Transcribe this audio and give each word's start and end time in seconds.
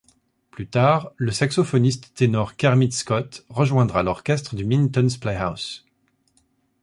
Plus 0.49 0.65
tard, 0.67 1.11
le 1.17 1.29
saxophoniste 1.31 2.15
ténor 2.15 2.55
Kermit 2.55 2.91
Scott 2.91 3.45
rejoindra 3.49 4.01
l'orchestre 4.01 4.55
du 4.55 4.65
Minton's 4.65 5.17
Playhouse. 5.17 5.85